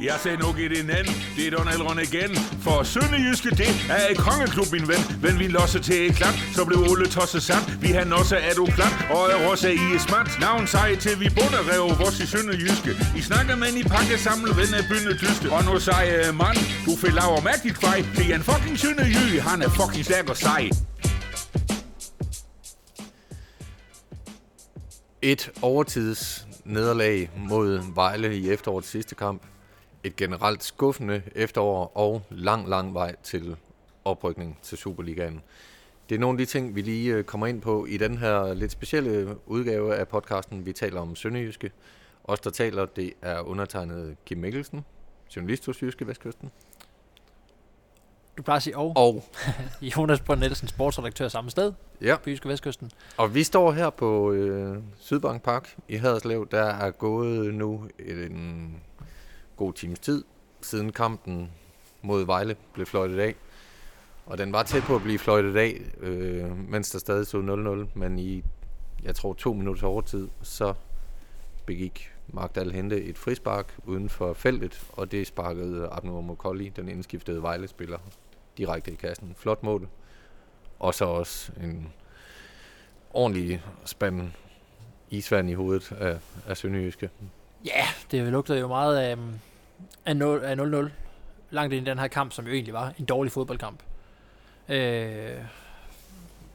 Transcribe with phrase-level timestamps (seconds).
[0.00, 2.30] Jeg sagde nu i din anden, det er Donald Røn igen.
[2.64, 5.02] For Sønderjyske, det er et kongeklub, min ven.
[5.24, 7.64] Men vi losser til et klang, så blev Ole tosset sand.
[7.80, 10.28] Vi har også er du klar, og er også i et smart.
[10.40, 12.90] Navn sej til vi bunder rev vores i Sønderjyske.
[13.18, 15.46] I snakker med i pakke samle ven af bynde dyste.
[15.56, 17.98] Og nu sej øh, mand, du fik laver mærkeligt kvej.
[18.16, 20.62] Det er en fucking Sønderjy, han er fucking stærk og sej.
[25.22, 29.42] Et overtids nederlag mod Vejle i efterårets sidste kamp.
[30.04, 33.56] Et generelt skuffende efterår og lang, lang vej til
[34.04, 35.42] oprykning til Superligaen.
[36.08, 38.54] Det er nogle af de ting, vi lige øh, kommer ind på i den her
[38.54, 40.66] lidt specielle udgave af podcasten.
[40.66, 41.70] Vi taler om Sønderjyske.
[42.24, 44.84] Os, der taler, det er undertegnet Kim Mikkelsen,
[45.36, 46.50] journalist hos Jyske Vestkysten.
[48.38, 48.92] Du plejer at sige og.
[48.96, 49.24] Og.
[49.96, 52.16] Jonas Brønd Nielsen, sportsredaktør samme sted ja.
[52.16, 52.90] på Jyske Vestkysten.
[53.16, 56.48] Og vi står her på øh, Sydbank Park i Haderslev.
[56.50, 58.76] Der er gået nu en
[59.62, 60.24] god times tid
[60.60, 61.50] siden kampen
[62.02, 63.34] mod Vejle blev fløjtet af.
[64.26, 67.98] Og den var tæt på at blive fløjtet af, øh, mens der stadig stod 0-0.
[67.98, 68.42] Men i,
[69.02, 70.74] jeg tror, to minutter overtid, så
[71.66, 77.42] begik Magdal Hente et frispark uden for feltet, og det sparkede Abner Mokolli, den indskiftede
[77.42, 77.98] Vejle-spiller,
[78.58, 79.34] direkte i kassen.
[79.38, 79.88] Flot mål.
[80.78, 81.92] Og så også en
[83.10, 84.30] ordentlig spand
[85.10, 87.10] isvand i hovedet af, af Sønderjyske.
[87.64, 89.16] Ja, det lugtede jo meget af,
[90.06, 90.90] af 0-0
[91.50, 93.82] langt ind i den her kamp, som jo egentlig var en dårlig fodboldkamp.
[94.68, 95.30] Øh,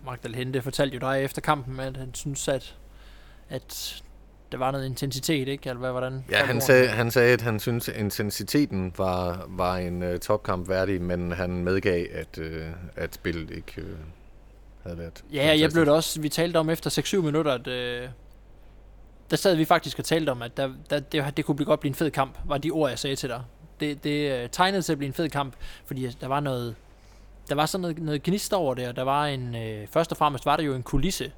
[0.06, 2.76] Magdal Hente fortalte jo dig efter kampen, at han synes, at,
[3.50, 4.04] at
[4.52, 5.70] der var noget intensitet, ikke?
[5.70, 6.26] Eller hvad, hvordan?
[6.32, 11.02] Ja, han sagde, han sagde, at han synes, intensiteten var, var en uh, topkamp værdig,
[11.02, 12.46] men han medgav, at, uh,
[12.96, 13.84] at spillet ikke uh,
[14.84, 15.62] havde været Ja, fantastisk.
[15.62, 17.68] jeg blev det også, vi talte om efter 6-7 minutter, at
[18.04, 18.10] uh,
[19.32, 21.90] der sad vi faktisk og talte om, at der, der, det, det kunne godt blive
[21.90, 23.44] en fed kamp, var de ord, jeg sagde til dig.
[23.80, 25.54] Det, det øh, tegnede til at blive en fed kamp,
[25.86, 26.76] fordi der var noget,
[27.50, 30.18] der var sådan noget, noget gnist over det, og der var en, øh, først og
[30.18, 31.32] fremmest var der jo en kulisse,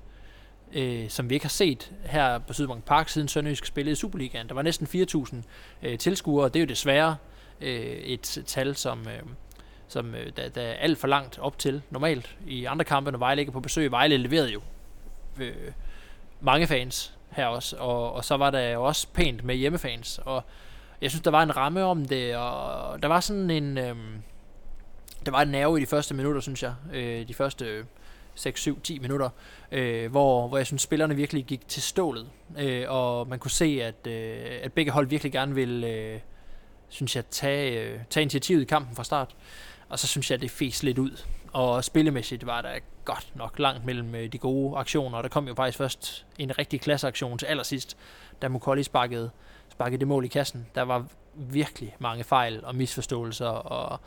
[0.74, 4.48] øh, som vi ikke har set her på Sydbank Park siden Sønderjysk spillede i Superligaen.
[4.48, 5.36] Der var næsten 4.000
[5.84, 7.16] øh, tilskuere, og det er jo desværre
[7.62, 9.22] øh, et tal, som, øh,
[9.88, 12.36] som øh, der, der er alt for langt op til normalt.
[12.48, 14.62] I andre kampe, når Vejle ikke på besøg, Vejle leverede jo
[15.40, 15.54] øh,
[16.42, 20.44] mange fans her også, og, og så var der også pænt med hjemmefans, og
[21.02, 23.78] jeg synes, der var en ramme om det, og der var sådan en...
[23.78, 23.96] Øh,
[25.26, 26.74] der var en nerve i de første minutter, synes jeg.
[26.94, 27.86] Øh, de første
[28.36, 29.30] 6, 7, 10 minutter,
[29.72, 32.28] øh, hvor, hvor jeg synes, spillerne virkelig gik til stålet.
[32.58, 36.20] Øh, og man kunne se, at, øh, at begge hold virkelig gerne ville, øh,
[36.90, 39.36] synes jeg, tage, øh, tage initiativet i kampen fra start.
[39.90, 41.24] Og så synes jeg, det fes lidt ud.
[41.54, 42.70] Og spillemæssigt var der
[43.06, 46.58] godt nok langt mellem øh, de gode aktioner, og der kom jo faktisk først en
[46.58, 47.98] rigtig klasseaktion til allersidst,
[48.42, 49.30] da Mukolli sparkede,
[49.70, 50.68] sparkede det mål i kassen.
[50.76, 51.06] Der var
[51.36, 54.00] virkelig mange fejl og misforståelser, og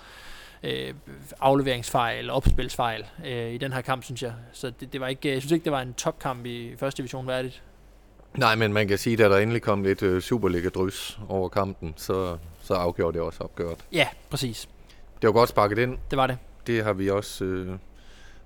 [0.62, 0.94] øh,
[1.40, 4.32] afleveringsfejl, opspilsfejl øh, i den her kamp, synes jeg.
[4.52, 7.26] Så det, det var ikke, jeg synes ikke, det var en topkamp i første division
[7.26, 7.62] værdigt.
[8.34, 11.94] Nej, men man kan sige, at da der endelig kom lidt øh, Superliga-drys over kampen,
[11.96, 13.78] så, så afgjorde det også opgøret.
[13.92, 14.68] Ja, præcis.
[15.22, 15.98] Det var godt sparket ind.
[16.10, 16.38] Det var det.
[16.66, 17.68] Det har vi også øh,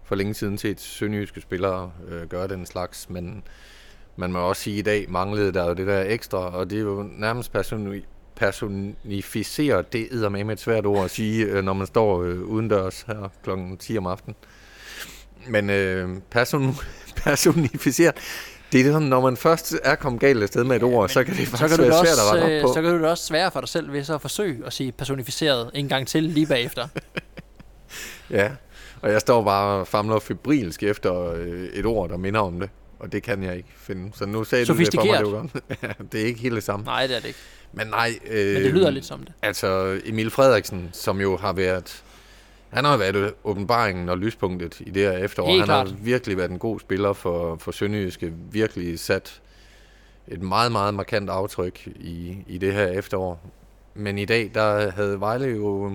[0.05, 3.43] for længe siden set sønderjyske spillere øh, gøre den slags, men
[4.17, 6.79] man må også sige, at i dag manglede der jo det der ekstra, og det
[6.79, 8.03] er jo nærmest person,
[8.35, 13.03] personificere, det er med et svært ord at sige, øh, når man står øh, udendørs
[13.03, 13.51] her kl.
[13.79, 14.37] 10 om aftenen.
[15.49, 16.75] Men øh, person,
[17.25, 18.13] personificere,
[18.73, 21.09] det er sådan, når man først er kommet galt af sted med et ja, ord,
[21.09, 22.75] så kan det faktisk være svært at rette op på.
[22.75, 24.93] Så kan du det også svære for dig selv ved så at forsøge at sige
[24.93, 26.89] personificeret en gang til lige bagefter.
[28.31, 28.51] ja,
[29.03, 32.71] og jeg står bare og famler febrilsk efter øh, et ord, der minder om det.
[32.99, 34.11] Og det kan jeg ikke finde.
[34.15, 36.85] Så nu sagde du det for mig, det, det er ikke helt det samme.
[36.85, 37.39] Nej, det er det ikke.
[37.73, 38.19] Men nej...
[38.27, 39.33] Øh, Men det lyder lidt som det.
[39.43, 42.03] Altså, Emil Frederiksen, som jo har været...
[42.71, 45.49] Han har været åbenbaringen og lyspunktet i det her efterår.
[45.49, 45.89] Helt han klart.
[45.89, 48.33] har virkelig været en god spiller for, for Sønderjyske.
[48.51, 49.43] Virkelig sat
[50.29, 53.41] et meget, meget markant aftryk i, i det her efterår.
[53.95, 55.93] Men i dag, der havde Vejle jo...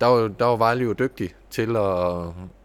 [0.00, 2.22] Der var, der var Vejle jo dygtig til at,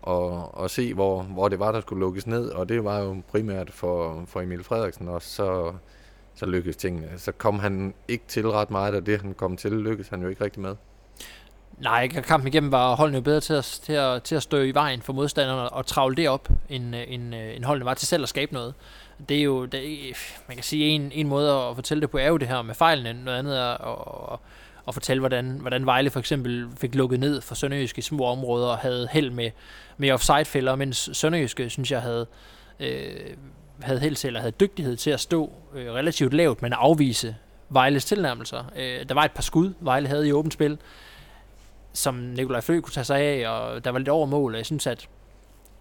[0.07, 2.49] at, at se, hvor, hvor det var, der skulle lukkes ned.
[2.49, 5.07] Og det var jo primært for, for Emil Frederiksen.
[5.07, 5.73] Og så
[6.35, 7.09] så lykkedes tingene.
[7.17, 10.27] Så kom han ikke til ret meget, og det han kom til, lykkedes han jo
[10.27, 10.75] ikke rigtig med.
[11.77, 14.71] Nej, kampen igennem var holdene jo bedre til at, til at, til at stå i
[14.71, 18.07] vejen for modstanderne og travle det op, end, øh, end, øh, end holdene var til
[18.07, 18.73] selv at skabe noget.
[19.29, 20.13] Det er jo, det er,
[20.47, 22.75] man kan sige, en, en måde at fortælle det på er jo det her med
[22.75, 23.23] fejlene.
[23.23, 24.39] Noget andet er at, at,
[24.87, 28.67] at fortælle, hvordan, hvordan Vejle for eksempel fik lukket ned for Sønderjyske i små områder
[28.67, 29.51] og havde held med,
[29.97, 32.27] med offside-fælder, mens Sønderjyske, synes jeg, havde
[32.79, 33.35] øh,
[33.81, 37.35] havde held til, eller havde dygtighed til at stå øh, relativt lavt, men afvise
[37.69, 38.63] Vejles tilnærmelser.
[38.75, 40.77] Øh, der var et par skud, Vejle havde i åbent spil,
[41.93, 44.55] som Nikolaj Flø kunne tage sig af, og der var lidt over mål.
[44.55, 45.09] Jeg synes, at,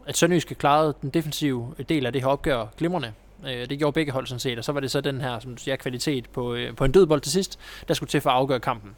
[0.06, 3.12] at Sønderjyske klarede den defensive del af det her opgør glimrende.
[3.46, 5.54] Øh, det gjorde begge hold sådan set, og så var det så den her, som
[5.54, 8.36] du siger, kvalitet på, øh, på en dødbold til sidst, der skulle til for at
[8.36, 8.90] afgøre kampen.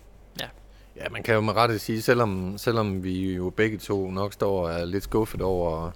[0.97, 4.67] Ja, man kan jo med rette sige, selvom, selvom vi jo begge to nok står
[4.67, 5.91] og er lidt skuffet over,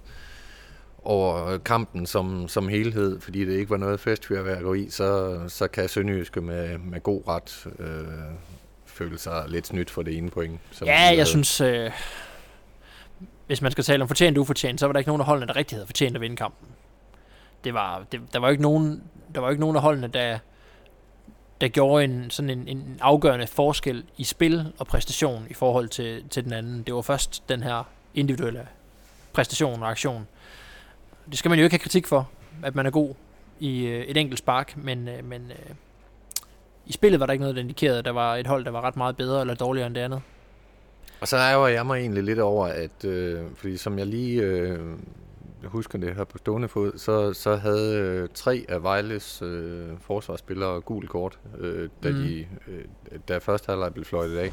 [1.03, 6.41] over kampen som, som helhed, fordi det ikke var noget festfyrværkeri, så, så kan Sønderjyske
[6.41, 8.07] med, med god ret øh,
[8.99, 10.59] føle sig lidt snydt for det ene point.
[10.71, 11.25] Som Ja, jeg havde.
[11.25, 11.91] synes, øh,
[13.47, 15.47] hvis man skal tale om fortjent og ufortjent, så var der ikke nogen af holdene,
[15.47, 16.67] der rigtig havde fortjent at vinde kampen.
[17.63, 19.03] Det var, det, der var ikke nogen,
[19.35, 20.39] der var ikke nogen af holdene, der,
[21.61, 26.23] der gjorde en, sådan en, en afgørende forskel i spil og præstation i forhold til,
[26.29, 26.83] til den anden.
[26.83, 28.67] Det var først den her individuelle
[29.33, 30.27] præstation og aktion.
[31.29, 32.29] Det skal man jo ikke have kritik for,
[32.63, 33.15] at man er god
[33.59, 35.75] i øh, et enkelt spark, men, øh, men øh,
[36.89, 38.81] i spillet var der ikke noget, der indikerede, at der var et hold, der var
[38.81, 40.21] ret meget bedre eller dårligere end det andet.
[41.21, 44.79] Og så ærger jeg mig egentlig lidt over, at øh, fordi som jeg lige øh,
[45.63, 50.81] husker det her på stående fod, så, så havde øh, tre af Vejles øh, forsvarsspillere
[50.81, 52.15] gul kort, øh, da, mm.
[52.15, 52.83] de, øh,
[53.27, 54.51] da første halvleg blev fløjtet af.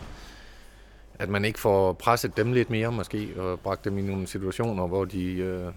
[1.18, 4.86] At man ikke får presset dem lidt mere måske, og bragt dem i nogle situationer,
[4.86, 5.72] hvor de, øh,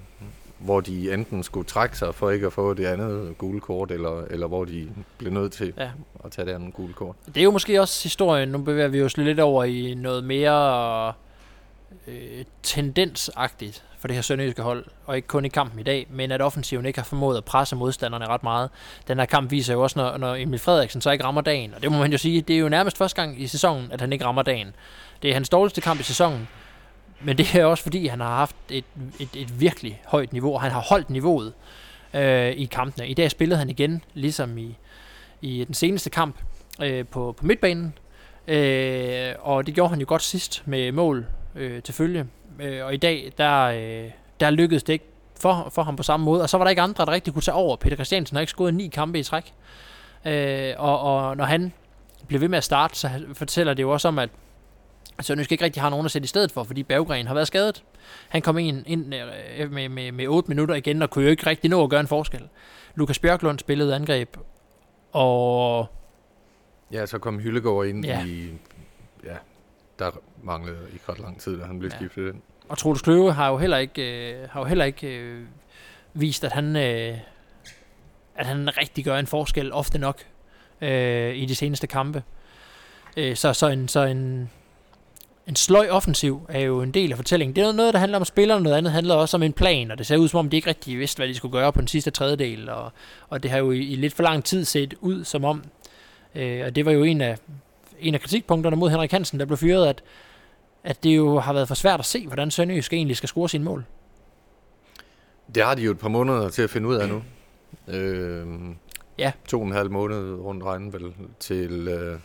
[0.59, 4.21] hvor de enten skulle trække sig for ikke at få det andet gule kort, eller,
[4.29, 5.89] eller hvor de blev nødt til Ja.
[6.25, 7.15] at tage det andet gule kort.
[7.25, 8.49] Det er jo måske også historien.
[8.49, 11.13] Nu bevæger vi os lidt over i noget mere
[12.07, 16.31] øh, tendensagtigt for det her sønderjyske hold, og ikke kun i kampen i dag, men
[16.31, 18.69] at offensiven ikke har formået at presse modstanderne ret meget.
[19.07, 21.81] Den her kamp viser jo også, når, når Emil Frederiksen så ikke rammer dagen, og
[21.81, 24.13] det må man jo sige, det er jo nærmest første gang i sæsonen, at han
[24.13, 24.75] ikke rammer dagen.
[25.21, 26.47] Det er hans dårligste kamp i sæsonen,
[27.21, 28.85] men det er også fordi, han har haft et,
[29.19, 31.53] et, et virkelig højt niveau, og han har holdt niveauet
[32.13, 33.07] øh, i kampene.
[33.07, 34.77] I dag spillede han igen, ligesom i,
[35.41, 36.35] i den seneste kamp
[36.81, 37.93] øh, på, på midtbanen,
[38.47, 41.25] øh, og det gjorde han jo godt sidst med mål
[41.55, 42.27] øh, til følge.
[42.59, 45.05] Øh, og i dag, der, øh, der lykkedes det ikke
[45.39, 47.41] for, for ham på samme måde, og så var der ikke andre, der rigtig kunne
[47.41, 47.75] tage over.
[47.75, 49.53] Peter Christiansen har ikke skudt ni kampe i træk,
[50.25, 51.73] øh, og, og når han
[52.27, 54.29] bliver ved med at starte, så fortæller det jo også om, at
[55.21, 57.83] Sønderjysk ikke rigtig har nogen at sætte i stedet for, fordi Berggren har været skadet.
[58.29, 59.13] Han kom ind, ind
[59.57, 61.99] øh, med, med, med 8 minutter igen, og kunne jo ikke rigtig nå at gøre
[61.99, 62.47] en forskel.
[62.95, 64.37] Lukas Bjørklund spillede angreb,
[65.11, 65.87] og
[66.91, 68.25] Ja, så kom Hyllegaard ind Ja.
[68.25, 68.49] i...
[69.25, 69.35] Ja,
[69.99, 70.11] der
[70.43, 71.97] manglede ikke ret lang tid, da han blev ja.
[71.97, 72.41] skiftet ind.
[72.69, 75.45] Og Troels Kløve har jo heller ikke, øh, har jo heller ikke øh,
[76.13, 77.17] vist, at han, øh,
[78.35, 80.21] at han rigtig gør en forskel ofte nok
[80.81, 82.23] øh, i de seneste kampe.
[83.17, 84.49] Øh, så, så, en, så en,
[85.49, 87.55] en sløj offensiv er jo en del af fortællingen.
[87.55, 89.97] Det er noget, der handler om spillerne, noget andet handler også om en plan, og
[89.97, 91.87] det ser ud som om, de ikke rigtig vidste, hvad de skulle gøre på den
[91.87, 92.91] sidste tredjedel, og,
[93.29, 95.63] og det har jo i, i lidt for lang tid set ud som om,
[96.35, 97.37] øh, og det var jo en af,
[97.99, 100.03] en af kritikpunkterne mod Henrik Hansen, der blev fyret, at
[100.83, 103.63] at det jo har været for svært at se, hvordan Sønderjysk egentlig skal score sine
[103.63, 103.85] mål.
[105.55, 107.23] Det har de jo et par måneder til at finde ud af nu.
[107.87, 108.47] Øh,
[109.19, 109.31] Ja.
[109.47, 111.87] To og en halv måned rundt regnen vel til...
[111.87, 112.19] Øh,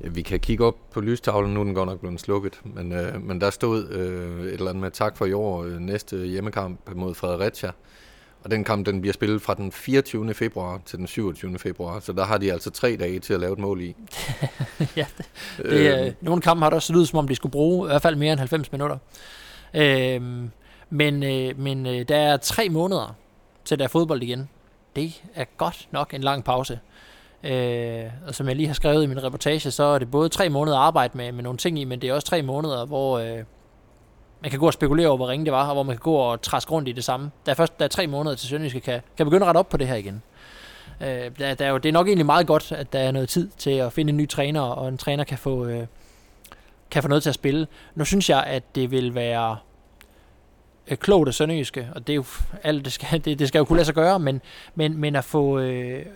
[0.00, 2.92] ja, vi kan kigge op på lystavlen, nu er den godt nok blevet slukket, men,
[2.92, 6.16] øh, men der stod øh, et eller andet med tak for i år, øh, næste
[6.16, 7.70] hjemmekamp mod Fredericia.
[8.44, 10.34] Og den kamp, den bliver spillet fra den 24.
[10.34, 11.58] februar til den 27.
[11.58, 13.96] februar, så der har de altså tre dage til at lave et mål i.
[14.96, 15.06] ja,
[15.56, 18.02] Det, øh, nogle kampe har det også lydet, som om de skulle bruge i hvert
[18.02, 18.98] fald mere end 90 minutter.
[19.74, 20.22] Øh,
[20.90, 23.14] men øh, men øh, der er tre måneder
[23.64, 24.48] til der er fodbold igen.
[24.96, 26.80] Det er godt nok en lang pause.
[27.44, 30.48] Øh, og som jeg lige har skrevet i min reportage, så er det både tre
[30.48, 33.44] måneder arbejde med, med nogle ting i, men det er også tre måneder, hvor øh,
[34.42, 36.14] man kan gå og spekulere over, hvor ringe det var, og hvor man kan gå
[36.14, 37.30] og træske rundt i det samme.
[37.46, 39.68] Der er først der er tre måneder til Sønderjyske kan, kan begynde at rette op
[39.68, 40.22] på det her igen.
[41.00, 43.28] Øh, der, der er jo, det er nok egentlig meget godt, at der er noget
[43.28, 45.86] tid til at finde en ny træner, og en træner kan få, øh,
[46.90, 47.66] kan få noget til at spille.
[47.94, 49.56] Nu synes jeg, at det vil være
[50.88, 52.24] øh, klogt af Sønderjyske, og det er jo
[52.62, 54.40] alt, det skal, det, det skal jo kunne lade sig gøre, men,
[54.74, 56.06] men, men at få, øh,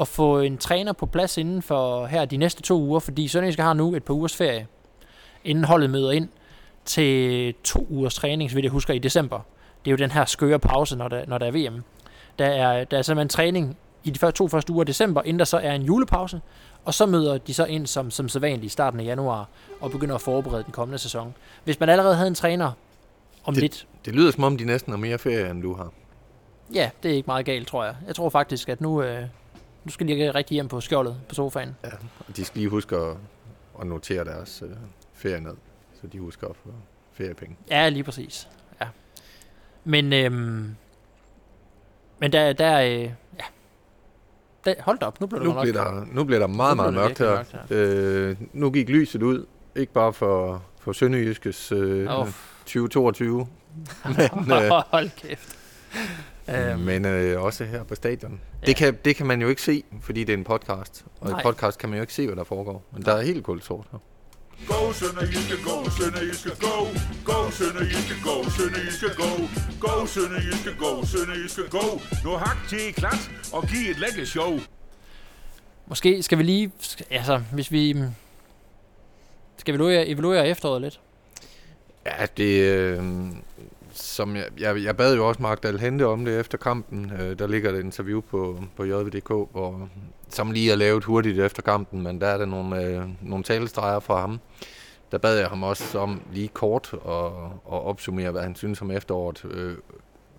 [0.00, 3.62] at få en træner på plads inden for her de næste to uger, fordi Sønderjyske
[3.62, 4.66] har nu et par ugers ferie,
[5.44, 6.28] inden holdet møder ind
[6.84, 9.40] til to ugers træning, så vidt jeg husker, i december.
[9.84, 11.82] Det er jo den her skøre pause, når der, når der er VM.
[12.38, 15.38] Der er, der er simpelthen træning i de første, to første uger af december, inden
[15.38, 16.40] der så er en julepause,
[16.84, 19.48] og så møder de så ind som, som sædvanligt i starten af januar,
[19.80, 21.34] og begynder at forberede den kommende sæson.
[21.64, 22.72] Hvis man allerede havde en træner
[23.44, 25.92] om Det- lidt, Det lyder som om, de næsten har mere ferie, end du har.
[26.74, 27.94] ja, det er ikke meget galt, tror jeg.
[28.06, 29.22] Jeg tror faktisk, at nu, øh,
[29.86, 31.76] nu skal de ikke rigtig hjem på skjoldet på sofaen.
[31.84, 31.90] Ja,
[32.28, 33.16] og de skal lige huske at,
[33.80, 34.76] at notere deres øh,
[35.14, 35.54] ferie ned,
[36.00, 36.68] så de husker at få
[37.12, 37.56] feriepenge.
[37.70, 38.48] Ja, lige præcis.
[38.80, 38.86] Ja.
[39.84, 40.74] Men, øhm,
[42.18, 43.44] men der, der, øh, ja.
[44.64, 46.82] da, hold da op, nu blev det Nu bliver, der, nu bliver der meget, Nu
[46.82, 47.44] meget mørkt her.
[47.68, 52.26] virkelig Øh, nu gik lyset ud, ikke bare for, for Sønderjyskes øh, Åh.
[52.66, 53.38] 2022,
[54.04, 55.58] men, øh, hold kæft.
[56.48, 58.40] Øhm, men øh, også her på stadion.
[58.62, 58.66] Ja.
[58.66, 61.04] Det, kan, det kan man jo ikke se, fordi det er en podcast.
[61.20, 61.40] Og i Nej.
[61.40, 62.84] en podcast kan man jo ikke se, hvad der foregår.
[62.92, 63.98] Men der er helt kulsort her.
[64.68, 66.74] Go Sønderjyske, go Sønderjyske, go
[67.24, 69.30] Go Sønderjyske, go Sønderjyske, go
[69.80, 74.58] Go Sønderjyske, go Sønderjyske, go Nu hak til i klat og giv et lækkert show
[75.86, 76.72] Måske skal vi lige,
[77.10, 78.08] altså hvis vi, mm,
[79.56, 81.00] skal vi evaluere, evaluere efteråret lidt?
[82.06, 82.60] Ja, det...
[82.62, 83.04] Øh,
[84.16, 87.12] som jeg, jeg, jeg bad jo også Mark Dalhente om det efter kampen.
[87.20, 89.88] Øh, der ligger et interview på, på JVDK, hvor,
[90.28, 94.00] som lige er lavet hurtigt efter kampen, men der er der nogle, øh, nogle talestreger
[94.00, 94.40] fra ham.
[95.12, 97.26] Der bad jeg ham også om lige kort at,
[97.72, 99.76] at opsummere, hvad han synes om efteråret, øh,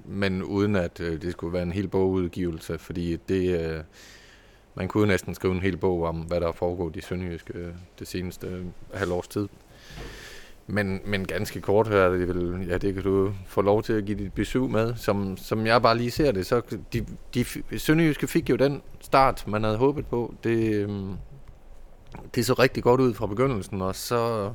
[0.06, 3.62] men uden at øh, det skulle være en hel bogudgivelse, fordi det...
[3.62, 3.84] Øh,
[4.76, 7.74] man kunne næsten skrive en hel bog om, hvad der er foregået i Sønderjysk øh,
[8.00, 9.48] det seneste øh, halvårs tid.
[10.70, 14.06] Men, men ganske kort her, det, vil, ja, det kan du få lov til at
[14.06, 14.96] give dit besøg med.
[14.96, 16.62] Som, som jeg bare lige ser det, så
[16.94, 17.46] de, de,
[17.80, 20.34] Sønderjyske fik jo den start, man havde håbet på.
[20.44, 21.18] Det, øhm,
[22.36, 24.52] det så rigtig godt ud fra begyndelsen, og så,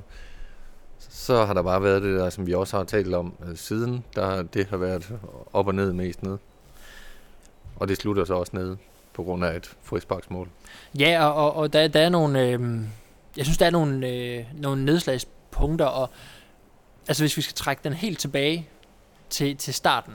[0.98, 4.04] så har der bare været det der, som vi også har talt om øh, siden.
[4.14, 5.12] Der, det har været
[5.52, 6.38] op og ned mest ned.
[7.76, 8.76] Og det slutter så også ned
[9.12, 10.48] på grund af et frisparksmål.
[10.98, 12.60] Ja, og, og, der, der er nogle, øh,
[13.36, 14.84] jeg synes der er nogle, øh, nogle
[15.52, 16.10] punkter, og
[17.08, 18.68] altså hvis vi skal trække den helt tilbage
[19.30, 20.14] til, til starten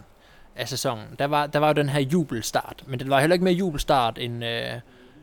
[0.56, 3.44] af sæsonen, der var, der var jo den her jubelstart, men den var heller ikke
[3.44, 4.74] mere jubelstart end, øh,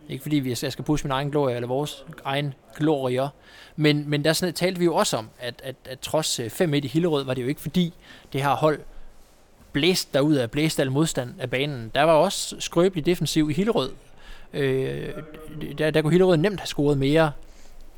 [0.09, 3.29] ikke fordi vi, jeg skal pusse min egen glorie, eller vores egen glorier,
[3.77, 6.75] men, men der sådan, talte vi jo også om, at, at, at trods øh, 5-1
[6.75, 7.95] i Hillerød, var det jo ikke fordi
[8.33, 8.81] det her hold
[9.73, 11.91] blæst derud af blæst al modstand af banen.
[11.95, 13.93] Der var også skrøbelig defensiv i Hillerød.
[14.53, 15.13] Øh,
[15.79, 17.33] der, der kunne Hillerød nemt have scoret mere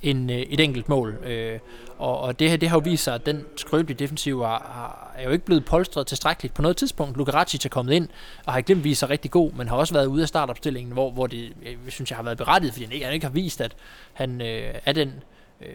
[0.02, 1.18] end øh, et enkelt mål.
[1.24, 1.58] Øh,
[1.98, 5.24] og, og det her det har jo vist sig, at den skrøbelige defensiv er, er,
[5.24, 7.16] jo ikke blevet polstret tilstrækkeligt på noget tidspunkt.
[7.16, 8.08] Lukaracic er kommet ind
[8.46, 11.10] og har glemt vist sig rigtig god, men har også været ude af startopstillingen, hvor,
[11.10, 13.32] hvor det, øh, jeg synes, jeg har været berettiget, fordi han ikke, han ikke har
[13.32, 13.76] vist, at
[14.12, 15.12] han øh, er den
[15.60, 15.68] øh,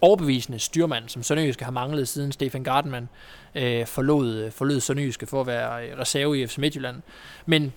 [0.00, 3.08] overbevisende styrmand, som Sønderjyske har manglet siden Stefan Gardenman
[3.54, 7.02] øh, forlod, øh, forlod Sønderjyske for at være øh, reserve i FC Midtjylland.
[7.46, 7.72] Men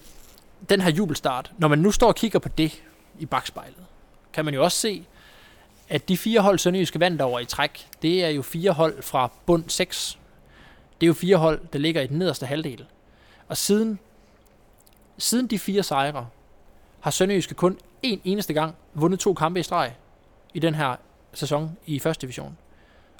[0.69, 2.83] den her jubelstart, når man nu står og kigger på det
[3.19, 3.83] i bagspejlet,
[4.33, 5.05] kan man jo også se,
[5.89, 9.31] at de fire hold, Sønderjyske vandt over i træk, det er jo fire hold fra
[9.45, 10.19] bund 6.
[11.01, 12.85] Det er jo fire hold, der ligger i den nederste halvdel.
[13.47, 13.99] Og siden,
[15.17, 16.27] siden de fire sejre,
[16.99, 19.93] har Sønderjyske kun en eneste gang vundet to kampe i streg
[20.53, 20.95] i den her
[21.33, 22.57] sæson i første division.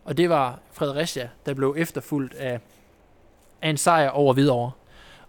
[0.06, 2.60] Og det var Fredericia, der blev efterfulgt af,
[3.62, 4.72] af en sejr over Hvidovre.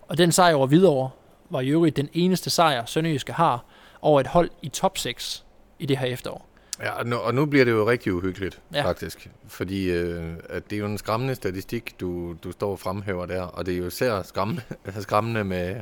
[0.09, 1.11] Og den sejr over Hvidovre
[1.51, 3.65] var i øvrigt den eneste sejr, Sønderjyske har
[4.03, 5.45] over et hold i top 6
[5.79, 6.50] i det her efterår.
[6.83, 8.85] Ja, og nu, og nu bliver det jo rigtig uhyggeligt, Ja.
[8.85, 9.31] faktisk.
[9.49, 13.43] Fordi øh, at det er jo en skræmmende statistik, du, du står og fremhæver der.
[13.43, 14.63] Og det er jo især skræmmende,
[15.01, 15.75] skræmmende med,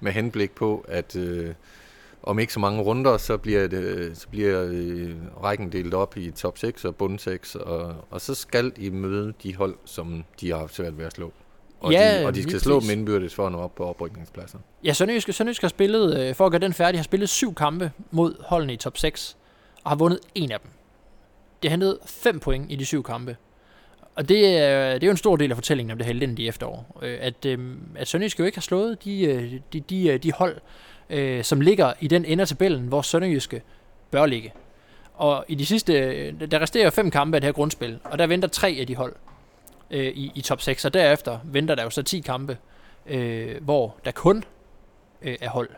[0.00, 1.54] med henblik på, at øh,
[2.22, 5.10] om ikke så mange runder, så bliver, det, så bliver øh,
[5.42, 7.54] rækken delt op i top 6 og bund 6.
[7.54, 11.12] Og, og så skal I møde de hold, som de har haft svært ved at
[11.12, 11.32] slå.
[11.80, 14.58] Og, Ja, de, og de skal slå dem indbyrdes for at nå op på oprykningspladser.
[14.84, 17.92] Ja, Sønderjyske, Sønderjyske har spillet, øh, for at gøre den færdig, har spillet syv kampe
[18.10, 19.36] mod holdene i top 6,
[19.84, 20.70] og har vundet en af dem.
[21.62, 23.36] Det hentet fem point i de syv kampe.
[24.14, 26.98] Og det er, det er jo en stor del af fortællingen om det heldige efterår.
[27.02, 30.56] Øh, At, øh, at Sønderjyske jo ikke har slået de, øh, de, de, de hold,
[31.42, 33.62] som ligger i den ende af tabellen, hvor Sønderjyske
[34.10, 34.52] bør ligge.
[35.14, 35.92] Og i de sidste,
[36.46, 39.14] der resterer fem kampe af det her grundspil, og der venter tre af de hold
[39.90, 42.58] øh, i, i top 6, og derefter venter der jo så 10 kampe,
[43.06, 44.44] øh, hvor der kun
[45.22, 45.68] øh, er hold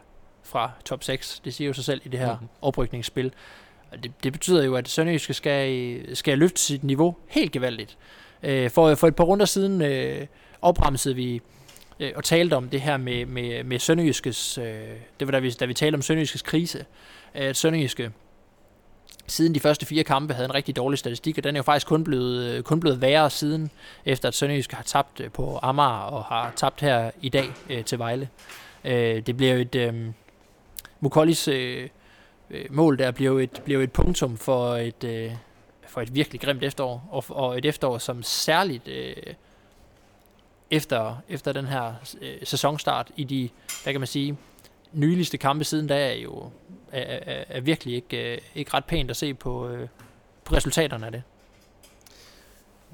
[0.43, 1.41] fra top 6.
[1.45, 2.35] Det siger jo sig selv i det her Mhm.
[2.35, 2.49] mm-hmm.
[2.63, 3.33] oprykningsspil.
[4.03, 7.99] Det, det betyder jo, at Sønderjyske skal, skal løfte sit niveau helt gevaldigt.
[8.43, 10.27] Øh, for, for et par runder siden øh,
[10.63, 11.41] opremsede vi
[12.01, 14.65] øh, og talte om det her med, med, med Sønderjyskes, øh,
[15.21, 16.85] det var da vi, da vi talte om Sønderjyskes krise,
[17.35, 18.11] at Sønderjyske
[19.27, 21.87] siden de første fire kampe havde en rigtig dårlig statistik, og den er jo faktisk
[21.87, 23.71] kun blevet, øh, kun blevet værre siden,
[24.05, 27.85] efter at Sønderjyske har tabt øh, på Amager og har tabt her i dag øh,
[27.85, 28.29] til Vejle.
[28.85, 29.75] Øh, det bliver jo et...
[29.75, 29.95] Øh,
[31.01, 31.89] Mukollis øh,
[32.53, 35.33] øh, mål der bliver jo et, bliver jo et punktum for et, øh,
[35.89, 39.15] for et virkelig grimt efterår, og, og et efterår, som særligt øh,
[40.71, 43.49] efter, efter den her øh, sæsonstart i de,
[43.83, 44.39] hvad kan man sige,
[44.93, 46.51] nyligste kampe siden, da er jo
[46.93, 49.89] er, er, er virkelig ikke, øh, ikke ret pænt at se på, øh,
[50.45, 51.23] på resultaterne af det.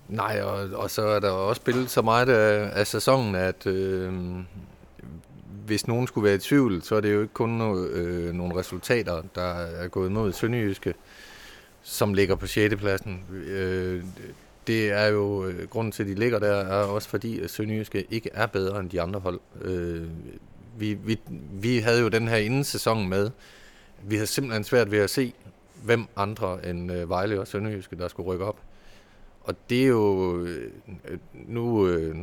[0.08, 4.12] Nej, og, og så er der også spillet så meget af, af sæsonen, at øh,
[5.68, 8.56] hvis nogen skulle være i tvivl, så er det jo ikke kun no, øh, nogle
[8.56, 10.94] resultater, der er gået mod Sønderjyske,
[11.82, 12.76] som ligger på 6.
[12.76, 13.24] pladsen.
[13.32, 14.04] Øh,
[14.66, 18.06] det er jo, øh, grunden til, at de ligger der, er også fordi, at Sønderjyske
[18.10, 19.40] ikke er bedre end de andre hold.
[19.62, 20.02] Øh,
[20.78, 21.18] vi, vi,
[21.52, 23.30] vi havde jo den her inden sæsonen med.
[24.02, 25.32] Vi havde simpelthen svært ved at se,
[25.84, 28.58] hvem andre end øh, Vejle og Sønderjyske, der skulle rykke op.
[29.40, 30.70] Og det er jo, øh,
[31.34, 32.16] nu øh,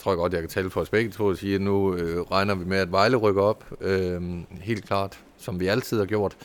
[0.00, 2.20] tror jeg godt, jeg kan tale for os begge to, og sige, at nu øh,
[2.20, 4.22] regner vi med, at Vejle rykker op, øh,
[4.60, 6.36] helt klart, som vi altid har gjort.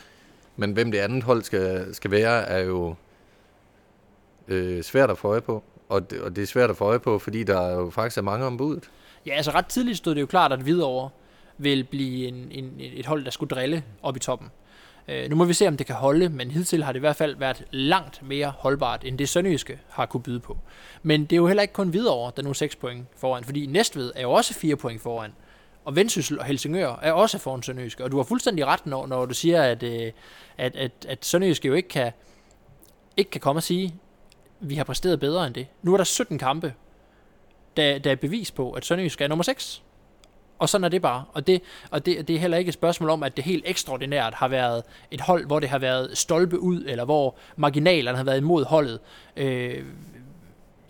[0.55, 2.95] Men hvem det andet hold skal, skal være, er jo
[4.47, 5.63] øh, svært at få øje på.
[5.89, 8.21] Og det, og det er svært at få øje på, fordi der jo faktisk er
[8.21, 8.89] mange om budet.
[9.25, 11.09] Ja, altså ret tidligt stod det jo klart, at Hvidovre
[11.57, 14.47] vil blive en, en, et hold, der skulle drille op i toppen.
[15.07, 17.15] Øh, nu må vi se, om det kan holde, men hidtil har det i hvert
[17.15, 20.57] fald været langt mere holdbart, end det Sønderjyske har kunne byde på.
[21.03, 23.65] Men det er jo heller ikke kun Hvidovre, der nu er 6 point foran, fordi
[23.65, 25.31] Næstved er jo også 4 point foran.
[25.85, 28.03] Og Vendsyssel og Helsingør er også foran Sønderjyske.
[28.03, 30.11] Og du har fuldstændig ret, når, når du siger, at, øh,
[30.57, 32.11] at, at, at Sønderjyske jo ikke kan,
[33.17, 35.67] ikke kan komme og sige, at vi har præsteret bedre end det.
[35.81, 36.73] Nu er der 17 kampe,
[37.77, 39.83] der, der er bevis på, at Sønderjyske er nummer 6.
[40.59, 41.23] Og sådan er det bare.
[41.33, 44.33] Og, det, og det, det er heller ikke et spørgsmål om, at det helt ekstraordinært
[44.33, 48.37] har været et hold, hvor det har været stolpe ud, eller hvor marginalerne har været
[48.37, 48.99] imod holdet.
[49.35, 49.83] Øh,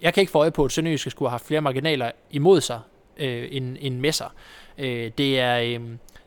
[0.02, 2.80] jeg kan ikke få øje på, at Sønderjyske skulle have haft flere marginaler imod sig,
[3.18, 4.30] øh, end, end med sig.
[4.78, 5.60] Øh, det er...
[5.60, 5.82] Øh,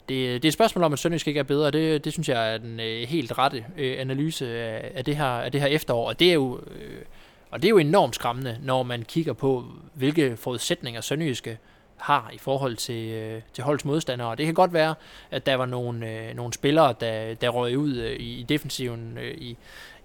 [0.08, 2.54] det, det er et spørgsmål om, at Sønderjysk ikke er bedre, det, det synes jeg
[2.54, 6.08] er den øh, helt rette øh, analyse af, af, det her, af det her efterår,
[6.08, 7.02] og det er jo, øh,
[7.50, 9.64] og det er jo enormt skræmmende, når man kigger på,
[9.94, 11.58] hvilke forudsætninger Sønderjyske
[11.98, 14.36] har i forhold til, øh, til holdets modstandere.
[14.36, 14.94] Det kan godt være,
[15.30, 19.34] at der var nogle, øh, nogle spillere, der, der røg ud øh, i defensiven øh,
[19.38, 19.56] i,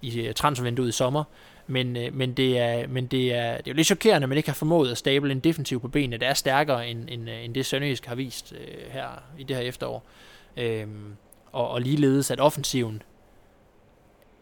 [0.02, 1.24] i øh, transfervinduet i sommer,
[1.66, 4.38] men, øh, men, det er, men det, er, det er jo lidt chokerende, at man
[4.38, 7.44] ikke har formået at stable en defensiv på benene, der er stærkere end, end, øh,
[7.44, 10.02] end det Sønderjysk har vist øh, her i det her efterår.
[10.56, 10.86] Øh,
[11.52, 13.02] og, og ligeledes, at offensiven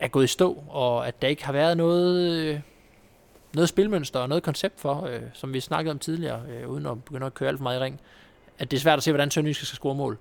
[0.00, 2.32] er gået i stå, og at der ikke har været noget...
[2.32, 2.60] Øh,
[3.54, 7.04] noget spilmønster og noget koncept for, øh, som vi snakkede om tidligere, øh, uden at
[7.04, 8.00] begynde at køre alt for meget i ring,
[8.58, 10.18] at det er svært at se, hvordan Sønderjysk skal score mål.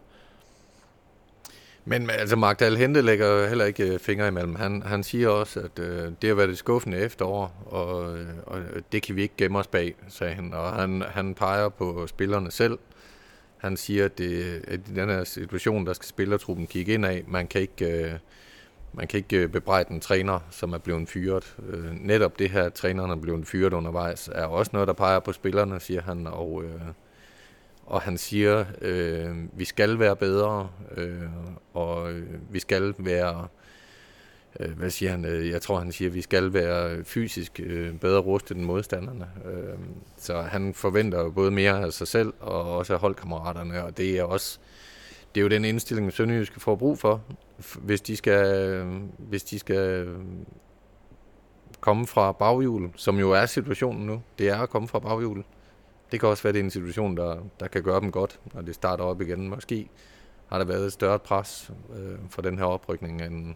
[1.85, 4.55] Men altså, Mark Dahl Hente lægger heller ikke øh, fingre imellem.
[4.55, 8.59] Han, han siger også, at øh, det har været et skuffende efterår, og, øh, og
[8.91, 10.53] det kan vi ikke gemme os bag, sagde han.
[10.53, 12.77] Og han, han peger på spillerne selv.
[13.57, 17.23] Han siger, at, det, at i den her situation, der skal spillertruppen kigge ind af.
[17.27, 17.85] Man kan ikke...
[17.85, 18.13] Øh,
[18.93, 21.55] man kan ikke øh, bebrejde en træner, som er blevet fyret.
[21.69, 25.19] Øh, netop det her, at træneren er blevet fyret undervejs, er også noget, der peger
[25.19, 26.27] på spillerne, siger han.
[26.27, 26.81] Og, øh,
[27.85, 31.21] og han siger, øh, vi skal være bedre, øh,
[31.73, 33.47] og øh, vi skal være,
[34.59, 38.19] øh, hvad siger han, øh, jeg tror han siger, vi skal være fysisk øh, bedre
[38.19, 39.27] rustet end modstanderne.
[39.45, 39.79] Øh,
[40.17, 44.23] så han forventer både mere af sig selv og også af holdkammeraterne, og det er
[44.23, 44.59] også
[45.35, 47.21] det er jo den indstilling, Sønderjyske får brug for,
[47.79, 48.83] hvis de skal,
[49.17, 50.07] hvis de skal
[51.79, 54.21] komme fra baghjul, som jo er situationen nu.
[54.39, 55.43] Det er at komme fra baghjul.
[56.11, 58.61] Det kan også være, det er en situation, der, der kan gøre dem godt, når
[58.61, 59.49] det starter op igen.
[59.49, 59.89] Måske
[60.47, 63.55] har der været et større pres øh, for den her oprykning, end,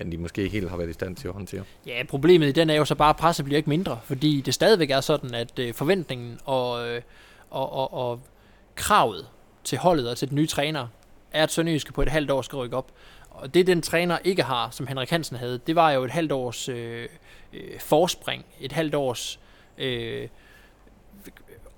[0.00, 1.62] end de måske helt har været i stand til at håndtere.
[1.86, 4.54] Ja, problemet i den er jo så bare, at presset bliver ikke mindre, fordi det
[4.54, 7.02] stadigvæk er sådan, at øh, forventningen og, øh,
[7.50, 8.20] og, og, og
[8.74, 9.26] kravet
[9.64, 10.86] til holdet og til den nye træner
[11.32, 12.92] er, at Sønderjyske på et halvt år skal rykke op.
[13.40, 16.32] Og det den træner ikke har, som Henrik Hansen havde, det var jo et halvt
[16.32, 17.08] års øh,
[17.52, 19.40] øh, forspring, et halvt års
[19.78, 20.28] øh,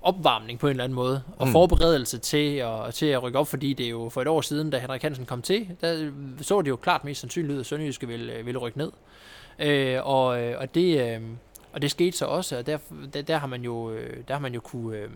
[0.01, 1.51] opvarmning på en eller anden måde, og mm.
[1.51, 4.69] forberedelse til at, til at rykke op, fordi det er jo for et år siden,
[4.69, 8.45] da Henrik Hansen kom til, der så det jo klart mest sandsynligt at Sønderjyske ville,
[8.45, 8.91] ville rykke ned.
[9.59, 10.25] Øh, og,
[10.57, 11.21] og, det, øh,
[11.73, 12.77] og det skete så også, og der,
[13.13, 14.97] der, der har man jo, øh, der har man jo kunne...
[14.97, 15.09] Øh,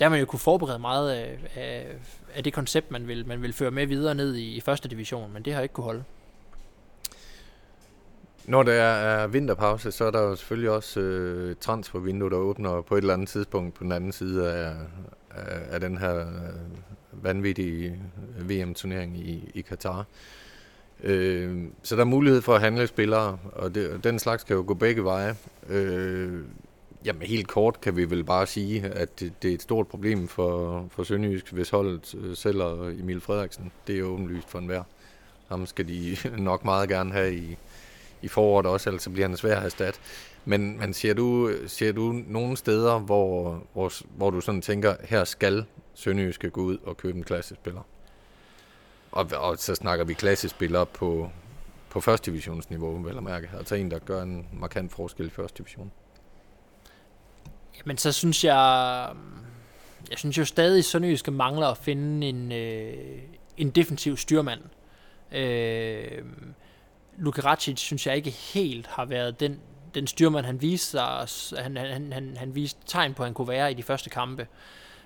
[0.00, 1.86] der har man jo kunne forberede meget af, af,
[2.34, 5.32] af det koncept, man vil, man vil føre med videre ned i, i første division,
[5.32, 6.04] men det har ikke kunne holde.
[8.44, 12.94] Når der er vinterpause, så er der jo selvfølgelig også øh, transfervindue, der åbner på
[12.94, 14.72] et eller andet tidspunkt på den anden side af,
[15.30, 18.00] af, af den her øh, vanvittige
[18.38, 20.04] øh, VM-turnering i, i Katar.
[21.02, 24.64] Øh, så der er mulighed for at handle spillere, og det, den slags kan jo
[24.66, 25.36] gå begge veje.
[25.68, 26.40] Øh,
[27.04, 30.28] Jamen helt kort kan vi vel bare sige, at det, det er et stort problem
[30.28, 33.72] for, for Sønderjysk, hvis holdet øh, sælger Emil Frederiksen.
[33.86, 34.82] Det er åbenlyst for enhver.
[35.48, 37.56] Ham skal de nok meget gerne have i,
[38.22, 40.00] i foråret også, ellers bliver han svær at erstatte.
[40.44, 45.24] Men, men ser, du, ser du nogle steder, hvor, hvor, hvor du sådan tænker, her
[45.24, 47.82] skal Sønderjyske gå ud og købe en klassespiller?
[49.12, 51.30] Og, og så snakker vi klassespillere på,
[51.90, 53.50] på første divisionsniveau, vel at mærke.
[53.58, 55.92] Altså en, der gør en markant forskel i første division.
[57.84, 59.08] Men så synes jeg...
[59.14, 59.42] Mm,
[60.10, 63.18] jeg synes jo stadig, at Sønderjyske mangler at finde en, øh,
[63.56, 64.60] en defensiv styrmand.
[65.32, 66.22] Øh,
[67.18, 69.60] Lukaracic synes jeg ikke helt har været den,
[69.94, 73.48] den styrmand, han viste sig, han, han, han, han viste tegn på, at han kunne
[73.48, 74.46] være i de første kampe.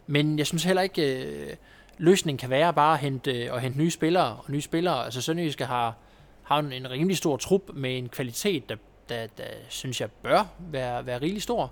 [0.07, 1.57] Men jeg synes heller ikke, øh,
[1.98, 5.05] løsningen kan være bare at hente, øh, at hente nye spillere og nye spillere.
[5.05, 5.94] Altså Sønderjyske har,
[6.42, 8.76] har en, en rimelig stor trup med en kvalitet, der,
[9.09, 11.64] der, der synes jeg bør være, være rigelig stor.
[11.64, 11.70] Øh,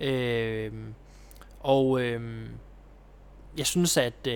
[0.00, 0.72] Øh,
[1.60, 2.46] og øh,
[3.58, 4.34] jeg synes, at øh,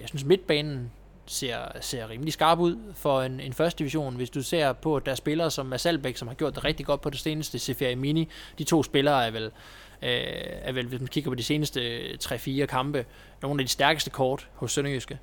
[0.00, 0.90] jeg synes midtbanen
[1.26, 4.16] ser, ser rimelig skarp ud for en, en første division.
[4.16, 6.86] Hvis du ser på, at der er spillere som Masalbæk, som har gjort det rigtig
[6.86, 9.50] godt på det seneste, Seferi Mini, de to spillere er vel, øh,
[10.62, 13.06] er vel, hvis man kigger på de seneste 3-4 kampe,
[13.42, 15.18] nogle af de stærkeste kort hos Sønderjyske.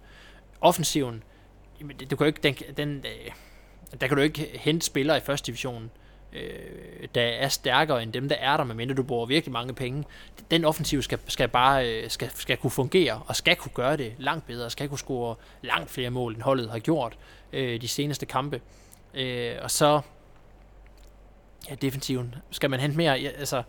[0.61, 1.23] Offensiven,
[1.79, 3.31] jamen, det, du kan jo ikke, den, den, øh,
[4.01, 5.91] der kan du ikke hente spillere i første division,
[6.35, 10.03] øh, der er stærkere end dem, der er der, medmindre du bruger virkelig mange penge.
[10.51, 14.13] Den offensiv skal, skal bare øh, skal, skal kunne fungere, og skal kunne gøre det
[14.17, 17.17] langt bedre, skal kunne score langt flere mål, end holdet har gjort
[17.53, 18.61] øh, de seneste kampe.
[19.13, 20.01] Øh, og så,
[21.69, 23.63] ja, defensiven, skal man hente mere, ja, altså,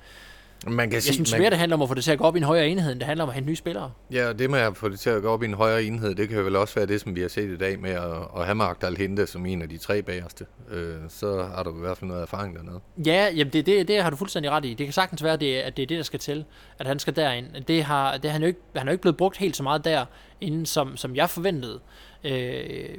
[0.66, 2.18] man kan jeg sige, synes man, mere, det handler om at få det til at
[2.18, 3.92] gå op i en højere enhed, end det handler om at hente nye spillere.
[4.10, 6.28] Ja, det med at få det til at gå op i en højere enhed, det
[6.28, 8.54] kan vel også være det, som vi har set i dag med at, at have
[8.54, 10.46] Magdal Hente som en af de tre bagerste.
[10.70, 12.80] Øh, så har du i hvert fald noget erfaring dernede.
[13.06, 14.74] Ja, jamen det, det, det har du fuldstændig ret i.
[14.74, 16.44] Det kan sagtens være, det, at det er det, der skal til,
[16.78, 17.46] at han skal derind.
[17.68, 19.84] Det har, det han, jo ikke, han er jo ikke blevet brugt helt så meget
[19.84, 20.04] der,
[20.40, 21.80] inden som, som jeg forventede.
[22.24, 22.98] Øh,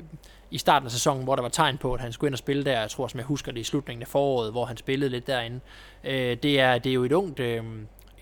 [0.52, 2.66] i starten af sæsonen, hvor der var tegn på, at han skulle ind og spille
[2.66, 2.80] der.
[2.80, 5.60] Jeg tror, som jeg husker det i slutningen af foråret, hvor han spillede lidt derinde.
[6.04, 7.64] Øh, det, er, det er jo et ungt, øh,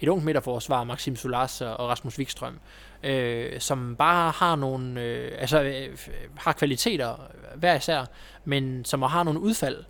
[0.01, 2.59] et ungt midterforsvar, Maxim Solas og Rasmus Wikstrøm,
[3.03, 5.97] øh, som bare har nogle, øh, altså øh,
[6.38, 7.15] har kvaliteter
[7.55, 8.05] hver især,
[8.45, 9.83] men som har nogle udfald,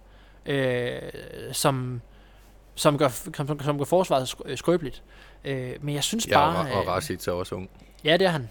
[0.46, 1.00] øh,
[1.52, 2.02] som,
[2.76, 5.04] som, gør, som, som gør forsvaret skrøbeligt.
[5.43, 6.72] Øh, men jeg synes ja, bare...
[6.72, 7.69] og, og Rasic er også ung.
[8.04, 8.50] Ja, det er han.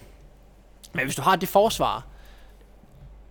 [0.93, 2.05] Men hvis du har det forsvar,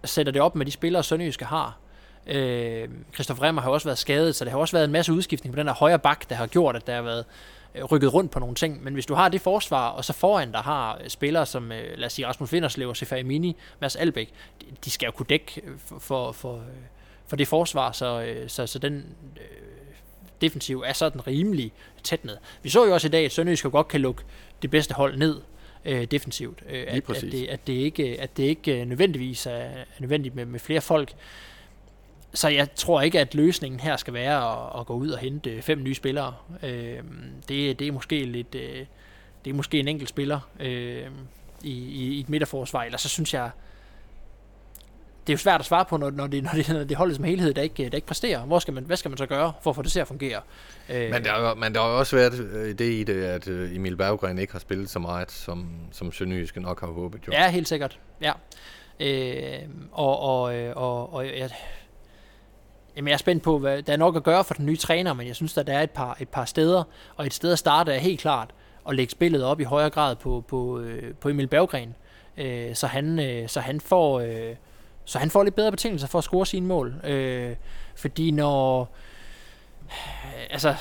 [0.05, 1.79] sætter det op med de spillere, Sønderjyske har,
[2.27, 5.55] Øh, Christoffer Remmer har også været skadet, så det har også været en masse udskiftning
[5.55, 7.25] på den der højre bak, der har gjort, at der har været
[7.75, 8.85] øh, rykket rundt på nogle ting.
[8.85, 11.99] Men hvis du har det forsvar, og så foran der har øh, spillere som, øh,
[11.99, 15.62] lad os sige, Rasmus Vinderslev, Sefai Mini, Mads Albæk, de, de skal jo kunne dække
[15.79, 16.62] for, for, for,
[17.27, 18.95] for det forsvar, så, så, så den
[19.37, 19.43] øh,
[20.41, 22.37] defensiv er sådan rimelig tæt ned.
[22.62, 24.23] Vi så jo også i dag, at Sønderjysk godt kan lukke
[24.62, 25.41] det bedste hold ned
[25.85, 26.62] øh, defensivt.
[26.68, 30.45] Øh, at, at, det, at, det ikke, at det ikke nødvendigvis er, er nødvendigt med,
[30.45, 31.14] med flere folk
[32.35, 35.62] så jeg tror ikke, at løsningen her skal være at, at gå ud og hente
[35.62, 36.35] fem nye spillere.
[36.62, 36.99] Øh,
[37.49, 38.87] det, det er måske lidt, øh,
[39.45, 41.07] det er måske en enkelt spiller øh,
[41.62, 43.51] i, i, i et midterforsvar, eller så synes jeg,
[45.27, 47.17] det er jo svært at svare på, når, når, det, når, det, når det holdet
[47.17, 48.41] som helhed, der ikke, der ikke præsterer.
[48.41, 50.41] Hvor skal man, hvad skal man så gøre for at få det til at fungere?
[50.89, 53.49] Øh, men, der, er, men der har jo også været øh, det i det, at
[53.49, 57.27] øh, Emil Berggren ikke har spillet så meget, som, som Sønderjyske nok har håbet.
[57.27, 57.33] Jo.
[57.33, 57.99] Ja, helt sikkert.
[58.21, 58.33] Ja.
[59.01, 60.43] Øh, og, og,
[60.77, 61.51] og, og jeg,
[62.97, 65.13] Jamen, jeg er spændt på, hvad der er nok at gøre for den nye træner,
[65.13, 66.83] men jeg synes, at der er et par, et par steder,
[67.17, 68.51] og et sted at starte er helt klart
[68.89, 70.85] at lægge spillet op i højere grad på, på,
[71.21, 71.95] på Emil Berggren,
[72.37, 74.55] øh, så, han, øh, så, han får, øh,
[75.05, 76.95] så han får lidt bedre betingelser for at score sine mål.
[77.05, 77.57] Øh,
[77.97, 78.95] fordi når...
[80.51, 80.75] Altså,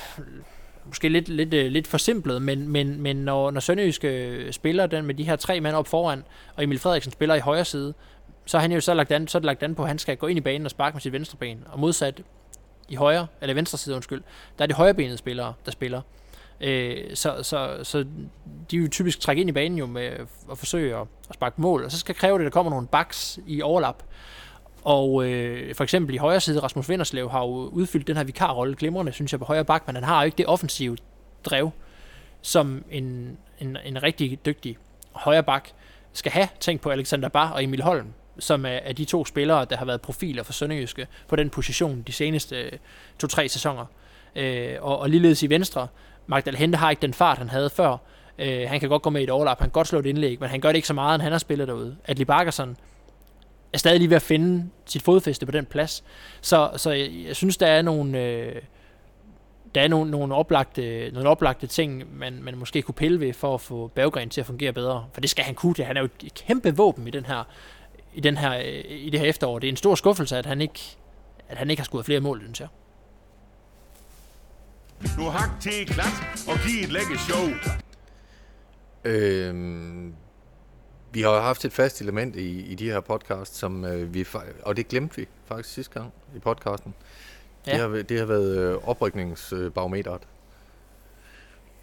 [0.85, 5.05] måske lidt, lidt, øh, lidt forsimplet, men, men, men når, når Sønderjyske øh, spiller den
[5.05, 6.23] med de her tre mænd op foran,
[6.55, 7.93] og Emil Frederiksen spiller i højre side,
[8.45, 9.99] så har han jo så lagt an, så er det lagt an på, at han
[9.99, 11.63] skal gå ind i banen og sparke med sit venstre ben.
[11.71, 12.21] Og modsat
[12.89, 14.21] i højre, eller venstre side, undskyld,
[14.57, 16.01] der er det højrebenede spillere, der spiller.
[16.61, 18.05] Øh, så, så, så
[18.71, 20.03] de vil typisk trække ind i banen jo med
[20.51, 22.87] at forsøge at, at sparke mål, og så skal kræve det, at der kommer nogle
[22.87, 24.03] backs i overlap.
[24.83, 28.75] Og øh, for eksempel i højre side, Rasmus Vinderslev har jo udfyldt den her vikarrolle
[28.75, 30.97] glimrende, synes jeg, på højre bak, men han har jo ikke det offensive
[31.43, 31.71] drev,
[32.41, 34.77] som en, en, en rigtig dygtig
[35.11, 35.69] højre bak
[36.13, 36.47] skal have.
[36.59, 38.07] Tænk på Alexander Bar og Emil Holm,
[38.39, 42.01] som er, er de to spillere, der har været profiler for Sønderjyske på den position
[42.07, 42.71] de seneste øh,
[43.19, 43.85] to-tre sæsoner.
[44.35, 45.87] Øh, og, og ligeledes i venstre,
[46.27, 47.97] Magdal Hente har ikke den fart, han havde før.
[48.39, 50.39] Øh, han kan godt gå med i et overlap, han kan godt slå et indlæg,
[50.39, 51.95] men han gør det ikke så meget, end han har spillet derude.
[52.05, 52.77] Adli Barkerson
[53.73, 56.03] er stadig lige ved at finde sit fodfæste på den plads.
[56.41, 58.19] Så, så jeg, jeg synes, der er nogle...
[58.19, 58.55] Øh,
[59.75, 63.53] der er nogle, nogle, oplagte, nogle oplagte ting, man, man måske kunne pille ved for
[63.53, 65.05] at få Berggren til at fungere bedre.
[65.13, 65.73] For det skal han kunne.
[65.73, 65.85] Det.
[65.85, 67.43] Han er jo et kæmpe våben i den her
[68.13, 69.59] i, den her, øh, i det her efterår.
[69.59, 70.97] Det er en stor skuffelse, at han ikke,
[71.49, 72.67] at han ikke har skudt flere mål, synes jeg.
[75.17, 77.49] Nu hak til klat og giv et lække show.
[79.03, 80.13] Øhm,
[81.11, 84.25] vi har haft et fast element i, i de her podcast, som øh, vi,
[84.63, 86.93] og det glemte vi faktisk sidste gang i podcasten.
[87.67, 87.71] Ja.
[87.71, 90.21] Det, har, det har været øh, oprykningsbarometeret.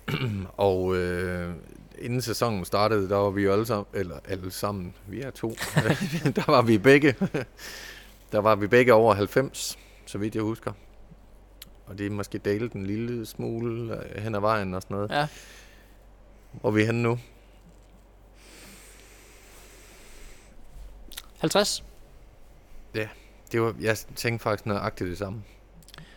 [0.56, 1.54] og øh,
[1.98, 5.48] inden sæsonen startede, der var vi jo alle sammen, eller alle sammen, vi er to,
[6.36, 7.14] der var vi begge,
[8.32, 10.72] der var vi begge over 90, så vidt jeg husker.
[11.88, 15.10] Og det er måske dalet en lille smule øh, hen ad vejen og sådan noget.
[15.10, 15.26] Ja.
[16.52, 17.18] Hvor er vi henne nu?
[21.38, 21.84] 50?
[23.52, 25.42] Det var, jeg tænkte faktisk nøjagtigt det samme.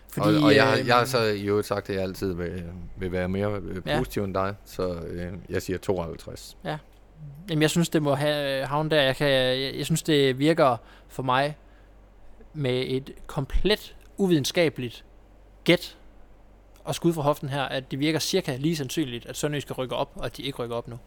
[0.10, 2.64] Fordi, og, og jeg, øh, jeg har så i øvrigt sagt, at jeg altid vil,
[2.98, 3.98] vil være mere øh, Ja.
[3.98, 6.58] positiv end dig, så øh, jeg siger 52.
[7.50, 9.02] Jamen, jeg synes, det må have havne der.
[9.02, 11.58] Jeg, kan, jeg, jeg synes, det virker for mig
[12.54, 15.06] med et komplet uvidenskabeligt
[15.64, 15.98] gæt
[16.84, 20.12] og skud fra hoften her, at det virker cirka lige sandsynligt, at Sønderjysk rykker op,
[20.16, 21.00] og at de ikke rykker op nu.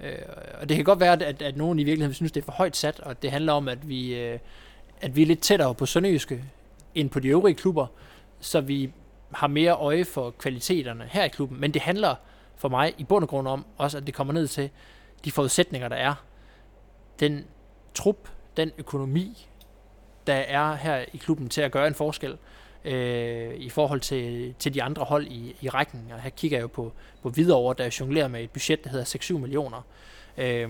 [0.00, 0.18] Øh,
[0.60, 2.76] og det kan godt være, at, at nogen i virkeligheden synes, det er for højt
[2.76, 4.38] sat, og at det handler om, at vi, øh,
[5.00, 6.44] at vi er lidt tættere på Sønderjyske
[6.94, 7.86] end på de øvrige klubber,
[8.40, 8.92] så vi
[9.32, 11.60] har mere øje for kvaliteterne her i klubben.
[11.60, 12.14] Men det handler
[12.56, 14.70] for mig i bund og grund om også, at det kommer ned til
[15.24, 16.14] de forudsætninger, der er.
[17.20, 17.44] Den
[17.94, 19.48] trup, den økonomi,
[20.26, 22.38] der er her i klubben til at gøre en forskel
[22.84, 26.12] øh, i forhold til, til de andre hold i, i rækken.
[26.14, 26.92] Og her kigger jeg jo på,
[27.22, 29.86] på Hvidovre, der jonglerer med et budget, der hedder 6-7 millioner.
[30.38, 30.68] Øh,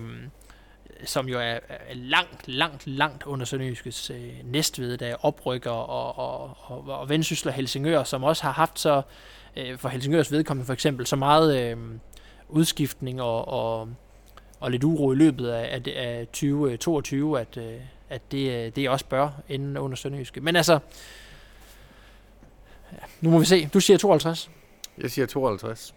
[1.05, 6.17] som jo er, er langt, langt, langt under Sønderjyskes øh, næstved, der er oprykker og,
[6.17, 9.01] og, og, og Vendsyssel og Helsingør, som også har haft så,
[9.57, 11.77] øh, for Helsingørs vedkommende for eksempel, så meget øh,
[12.49, 13.89] udskiftning og, og,
[14.59, 18.71] og lidt uro i løbet af, af, af 2022, øh, at, øh, at det, øh,
[18.75, 20.41] det også bør ende under Sønderjyske.
[20.41, 20.79] Men altså,
[22.93, 23.69] ja, nu må vi se.
[23.73, 24.51] Du siger 52.
[25.01, 25.95] Jeg siger 52.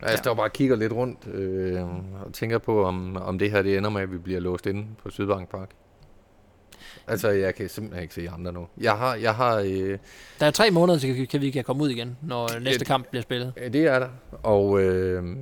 [0.00, 0.16] Jeg Ja.
[0.16, 1.82] står bare og kigger lidt rundt øh,
[2.26, 4.86] og tænker på, om, om det her det ender med, at vi bliver låst inde
[5.02, 5.70] på Sydbank Park.
[7.06, 8.66] Altså, jeg kan simpelthen ikke se andre nu.
[8.80, 9.98] Jeg har, jeg har øh,
[10.40, 13.08] Der er tre måneder, til kan vi kan komme ud igen, når næste det- kamp
[13.10, 13.52] bliver spillet.
[13.72, 14.08] Det er der.
[14.42, 15.36] Og øh,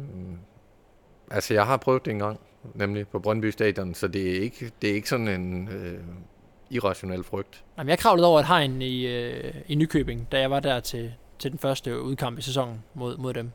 [1.31, 2.41] altså, jeg har prøvet det engang,
[2.75, 5.99] nemlig på Brøndby Stadion, så det er ikke, det er ikke sådan en øh,
[6.71, 7.65] irrationel frygt.
[7.79, 11.13] Jamen, jeg kravlede over et hegn i, øh, i Nykøbing, da jeg var der til,
[11.39, 13.51] til den første udkamp i sæsonen mod, mod dem.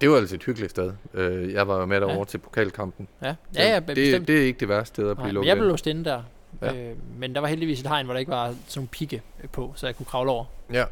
[0.00, 0.92] Det var altså et hyggeligt sted.
[1.14, 2.24] Øh, jeg var jo med derovre Ja.
[2.24, 3.08] til pokalkampen.
[3.22, 4.28] Ja, ja, ja det, bestemt.
[4.28, 6.04] det er ikke det værste sted at blive Nej, men lukket jeg blev låst inde
[6.04, 6.22] der.
[6.62, 6.74] Ja.
[6.90, 9.22] Øh, men der var heldigvis et hegn, hvor der ikke var sådan nogle pigge
[9.52, 10.44] på, så jeg kunne kravle over.
[10.72, 10.84] Ja.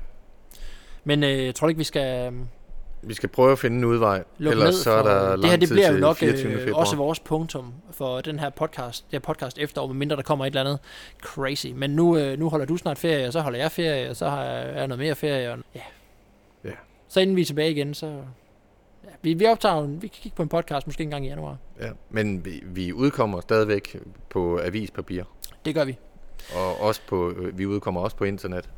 [1.05, 2.39] Men øh, jeg tror ikke, vi skal øh,
[3.07, 5.57] Vi skal prøve at finde en udvej, lukke ellers så er der Det lang her
[5.57, 6.53] det bliver jo nok 24.
[6.53, 10.45] øh, også vores punktum for den her podcast, det her podcast efterår, medmindre der kommer
[10.45, 10.79] et eller andet
[11.23, 11.67] crazy.
[11.67, 14.29] Men nu, øh, nu holder du snart ferie, og så holder jeg ferie, og så
[14.29, 15.53] har jeg, jeg noget mere ferie.
[15.53, 15.81] Og, ja.
[16.65, 16.71] Ja.
[17.09, 18.07] Så inden vi er tilbage igen, så...
[19.05, 21.29] Ja, vi, vi optager en, vi kan kigge på en podcast måske en gang i
[21.29, 21.57] januar.
[21.81, 21.89] Ja.
[22.11, 23.97] Men vi, vi udkommer stadigvæk
[24.31, 25.23] på avispapir,
[25.65, 25.99] Det gør vi.
[26.55, 28.69] og også på, øh, vi udkommer også på internet.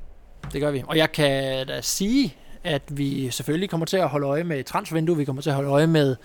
[0.53, 0.83] Det gør vi.
[0.87, 5.17] Og jeg kan da sige, at vi selvfølgelig kommer til at holde øje med transfervindue.
[5.17, 6.17] Vi kommer til at holde øje med,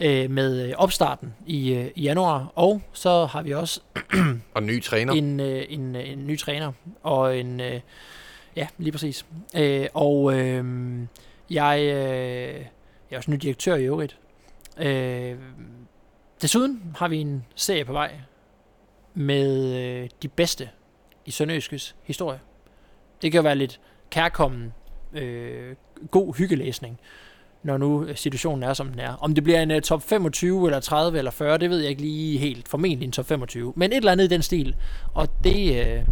[0.00, 2.52] øh, med øh, opstarten i, øh, i januar.
[2.54, 3.80] Og så har vi også
[4.54, 5.12] Og ny træner.
[5.12, 6.72] en, øh, en, øh, en ny træner.
[7.02, 7.60] Og en...
[7.60, 7.80] Øh,
[8.56, 9.26] ja, lige præcis.
[9.56, 10.64] Øh, og øh,
[11.50, 12.54] jeg, øh,
[13.10, 14.18] jeg er også ny direktør i øvrigt.
[14.78, 15.34] Øh,
[16.42, 18.14] desuden har vi en serie på vej
[19.14, 20.68] med øh, de bedste
[21.26, 22.40] i Sønderjyskes historie.
[23.22, 24.72] Det kan jo være lidt kærkommen,
[25.14, 25.76] øh,
[26.10, 26.98] god hyggelæsning,
[27.62, 29.12] når nu øh, situationen er, som den er.
[29.14, 32.02] Om det bliver en uh, top 25, eller 30, eller 40, det ved jeg ikke
[32.02, 32.68] lige helt.
[32.68, 33.72] Formentlig en top 25.
[33.76, 34.76] Men et eller andet i den stil.
[35.14, 36.04] Og det, øh,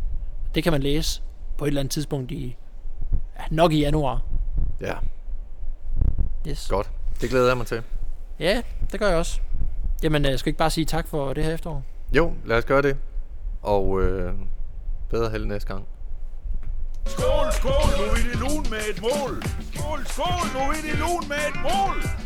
[0.55, 1.23] det kan man læse
[1.59, 2.57] på et eller andet tidspunkt i,
[3.39, 4.23] ja, nok i januar.
[4.81, 4.95] Ja,
[6.49, 6.69] Yes.
[6.69, 6.91] godt.
[7.21, 7.83] Det glæder jeg mig til.
[8.41, 8.63] Ja,
[8.93, 9.41] det gør jeg også.
[10.03, 11.83] Jamen, jeg skal ikke bare sige tak for det her efterår.
[12.17, 12.97] Jo, lad os gøre det.
[13.63, 14.33] Og øh,
[15.11, 15.87] bedre held næste gang.
[17.07, 19.43] Skål, skål, nu er det lun med et mål.
[19.75, 22.22] Skål, skål, nu er det lun med et mål.